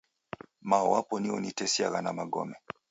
Mao 0.61 0.91
wapo 0.91 1.19
nio 1.19 1.33
unitesiagha 1.33 2.01
na 2.01 2.13
magome 2.13 2.55